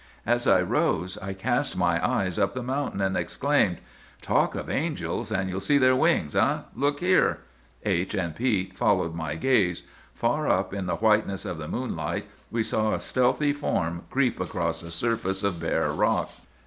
[0.25, 3.77] As I rose, I cast my eyes up the mountain, and exclaimed,—.
[4.23, 6.61] "'Talk of angels and you'll see their wings, eh?
[6.75, 7.41] Look there!'
[7.85, 9.85] H—— and Pete followed my gaze.
[10.15, 14.81] Far up, in the whiteness of the moonlight, we saw a stealthy form creep across
[14.81, 16.31] a surface of bare rock.